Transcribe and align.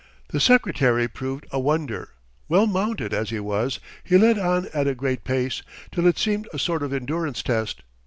The 0.29 0.39
Secretary 0.39 1.07
proved 1.07 1.45
a 1.51 1.59
wonder; 1.59 2.09
well 2.49 2.65
mounted, 2.65 3.13
as 3.13 3.29
he 3.29 3.39
was, 3.39 3.79
he 4.03 4.17
led 4.17 4.39
on 4.39 4.67
at 4.73 4.87
a 4.87 4.95
great 4.95 5.23
pace, 5.23 5.61
till 5.91 6.07
it 6.07 6.17
seemed 6.17 6.47
a 6.51 6.57
sort 6.57 6.81
of 6.81 6.91
endurance 6.91 7.43
test. 7.43 7.83